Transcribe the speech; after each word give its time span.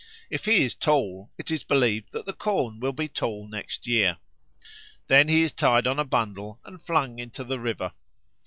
If 0.31 0.45
he 0.45 0.63
is 0.63 0.73
tall, 0.73 1.29
it 1.37 1.51
is 1.51 1.63
believed 1.63 2.11
that 2.13 2.25
the 2.25 2.33
corn 2.33 2.79
will 2.79 2.91
be 2.91 3.07
tall 3.07 3.47
next 3.47 3.85
year. 3.85 4.17
Then 5.05 5.27
he 5.27 5.43
is 5.43 5.53
tied 5.53 5.85
on 5.85 5.99
a 5.99 6.03
bundle 6.03 6.59
and 6.65 6.81
flung 6.81 7.19
into 7.19 7.43
the 7.43 7.59
river. 7.59 7.93